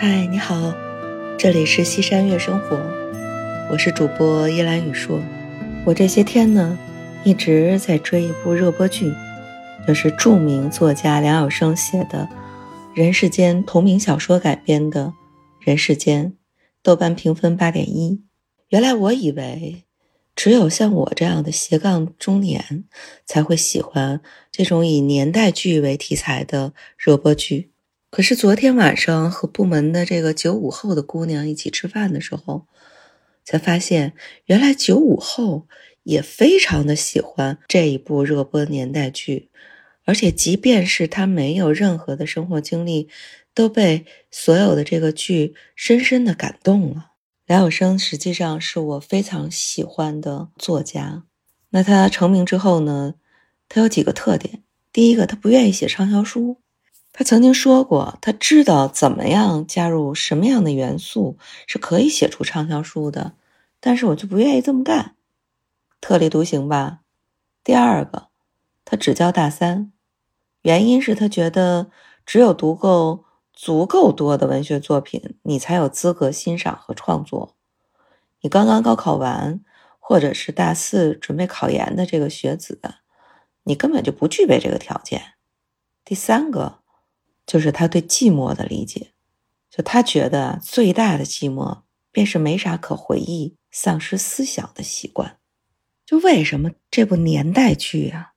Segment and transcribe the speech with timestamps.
[0.00, 0.72] 嗨，你好，
[1.36, 2.76] 这里是西山月生活，
[3.68, 5.20] 我是主播叶兰雨说。
[5.84, 6.78] 我这些天呢，
[7.24, 9.12] 一直在追一部热播剧，
[9.88, 12.28] 就是著名作家梁晓声写的
[12.96, 15.06] 《人世间》同名小说改编的
[15.58, 16.26] 《人世间》，
[16.80, 18.22] 豆瓣评分八点一。
[18.68, 19.82] 原来我以为
[20.36, 22.84] 只有像我这样的斜杠中年
[23.26, 24.20] 才会喜欢
[24.52, 27.72] 这种以年代剧为题材的热播剧。
[28.10, 32.66] 可是昨天晚上和部门的这个九五后的姑娘一起吃饭的时候，
[33.44, 34.14] 才发现
[34.46, 35.66] 原来九五后
[36.04, 39.50] 也非常的喜欢这一部热播年代剧，
[40.04, 43.10] 而且即便是他没有任何的生活经历，
[43.52, 47.12] 都被所有的这个剧深深的感动了。
[47.46, 51.24] 梁晓声实际上是我非常喜欢的作家，
[51.70, 53.16] 那他成名之后呢，
[53.68, 56.62] 他有几个特点，第一个他不愿意写畅销书。
[57.12, 63.32] 他曾经说过，他知道怎么样加入什么样的元素是可以写出畅销书的，
[63.80, 65.16] 但是我就不愿意这么干，
[66.00, 67.00] 特立独行吧。
[67.64, 68.28] 第二个，
[68.84, 69.90] 他只教大三，
[70.62, 71.90] 原因是他觉得
[72.24, 77.56] 只有读够足够多的文学作品，你才有资格欣赏和创作。
[78.42, 79.60] 你刚刚高考完，
[79.98, 82.80] 或者是大四准备考研的这个学子，
[83.64, 85.32] 你根本就不具备这个条件。
[86.04, 86.77] 第三个。
[87.48, 89.12] 就是他对寂寞的理解，
[89.70, 91.78] 就他觉得最大的寂寞
[92.12, 95.38] 便是没啥可回忆、丧失思想的习惯。
[96.04, 98.34] 就为什么这部年代剧啊，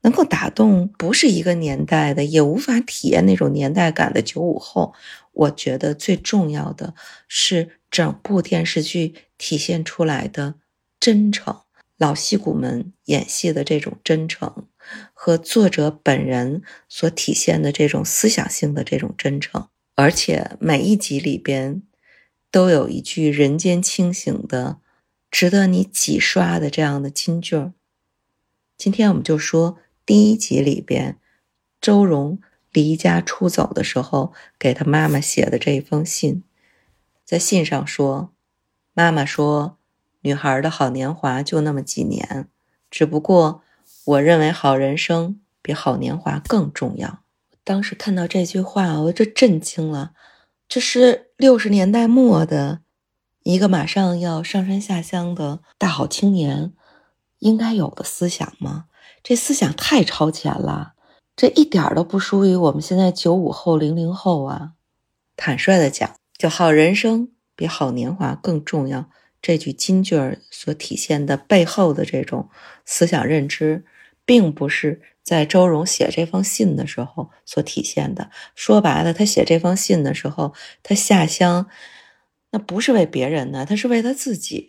[0.00, 4.92] 能够打动不是一个年代的，也无法体验那种年代感的九五后？
[5.32, 6.94] 我觉得最重要的
[7.28, 10.56] 是整部电视剧体现出来的
[10.98, 11.60] 真诚，
[11.96, 14.67] 老戏骨们演戏的这种真诚。
[15.12, 21.82] 和作者本人所体现的这种思想性的这种真诚，而且每一集里边
[22.50, 24.78] 都有一句人间清醒的、
[25.30, 27.72] 值得你几刷的这样的金句儿。
[28.76, 31.18] 今天我们就说第一集里边，
[31.80, 32.40] 周蓉
[32.72, 36.44] 离家出走的时候给他妈妈写的这一封信，
[37.24, 38.32] 在信上说
[38.94, 39.78] ：“妈妈说，
[40.20, 42.48] 女孩的好年华就那么几年，
[42.90, 43.62] 只不过。”
[44.08, 47.18] 我认为好人生比好年华更重要。
[47.62, 50.12] 当时看到这句话，我就震惊了。
[50.66, 52.80] 这是六十年代末的
[53.42, 56.72] 一个马上要上山下乡的大好青年
[57.40, 58.86] 应该有的思想吗？
[59.22, 60.94] 这思想太超前了，
[61.36, 64.72] 这一点都不输于我们现在九五后、零零后啊！
[65.36, 69.10] 坦率的讲，就好人生比好年华更重要。
[69.42, 72.48] 这句金句儿所体现的背后的这种
[72.86, 73.84] 思想认知。
[74.28, 78.30] 并不是在周荣写这封信的时候所体现的。
[78.54, 80.52] 说白了，他写这封信的时候，
[80.82, 81.66] 他下乡，
[82.50, 84.68] 那不是为别人呢，他是为他自己。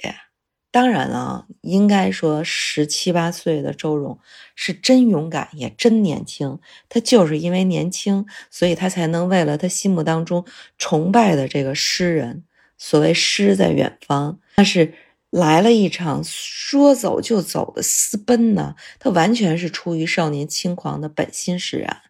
[0.71, 4.19] 当然了，应该说十七八岁的周荣
[4.55, 6.59] 是真勇敢，也真年轻。
[6.87, 10.45] 他就是因为年轻，所以他才能为了他心目当中
[10.77, 12.45] 崇拜的这个诗人。
[12.77, 14.93] 所谓诗在远方，那是。
[15.29, 22.01] 来了一场说走就走的私奔呢，他完全是出于少年轻狂的本心使然，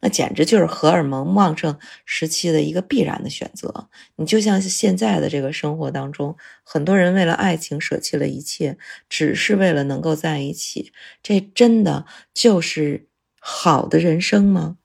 [0.00, 3.88] 那简直就是荷尔蒙旺盛时期的一个必然的选择。
[4.14, 8.78] 你就像是现在的这个生活当中，很多人为了爱情舍弃了一切，
[9.08, 13.08] 只是为了能够在一起，这真的就是
[13.40, 14.76] 好的人生吗？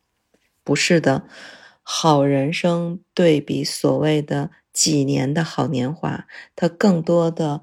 [0.64, 1.28] 不是的，
[1.84, 4.50] 好人生对比所谓的。
[4.74, 6.26] 几年的好年华，
[6.56, 7.62] 它更多的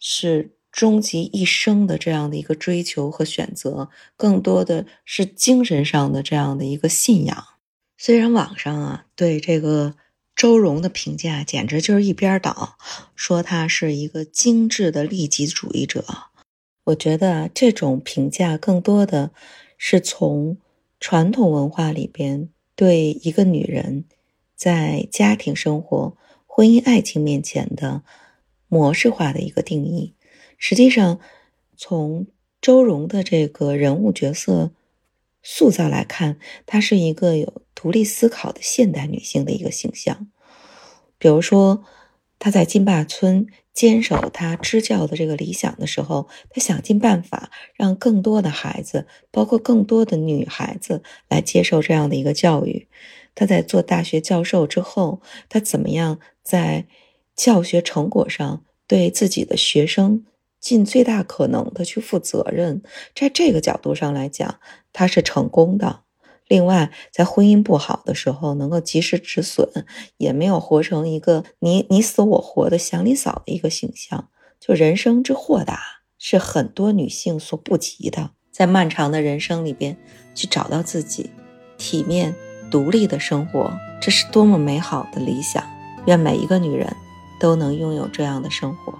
[0.00, 7.44] 是终极一生的这样的一个追求和选择，更多的是精神上的这样的一个信仰。
[7.96, 9.94] 虽然网上啊对这个
[10.36, 12.76] 周荣的评价简直就是一边倒，
[13.16, 16.04] 说他是一个精致的利己主义者，
[16.84, 19.30] 我觉得这种评价更多的
[19.76, 20.58] 是从
[21.00, 24.04] 传统文化里边对一个女人
[24.54, 26.16] 在家庭生活。
[26.58, 28.02] 婚姻爱情面前的
[28.66, 30.14] 模式化的一个定义，
[30.56, 31.20] 实际上
[31.76, 32.26] 从
[32.60, 34.72] 周蓉的这个人物角色
[35.40, 40.26] 塑造来看，她是一个有独立思考的现代女性的一个形象。
[41.16, 41.84] 比如说，
[42.40, 47.47] 她在金坝村坚守她支教的这个理想的时候，她想尽办法
[47.78, 52.88] 让更多的孩子，包括更多的女孩子来接受这样的一个教育。
[53.34, 56.86] 他在做大学教授之后，他怎么样在
[57.36, 60.26] 教学成果上对自己的学生
[60.60, 62.82] 尽最大可能的去负责任？
[63.14, 64.58] 在这个角度上来讲，
[64.92, 66.00] 他是成功的。
[66.48, 69.68] 另外，在婚姻不好的时候，能够及时止损，
[70.16, 74.28] 也没有活成一个你你死我活的祥林嫂的一个形象。
[74.58, 78.30] 就人生之豁达，是很多女性所不及的。
[78.50, 79.96] 在漫长的人生里边，
[80.34, 81.30] 去找到自己
[81.76, 82.34] 体面
[82.70, 85.62] 独立的生活，这是多么美好的理想！
[86.06, 86.94] 愿每一个女人
[87.38, 88.92] 都能拥有这样的生活。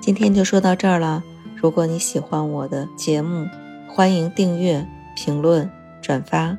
[0.00, 1.22] 今天就说到这儿了。
[1.54, 3.46] 如果你喜欢我的节目，
[3.88, 4.86] 欢迎订阅、
[5.16, 5.70] 评论、
[6.02, 6.58] 转发。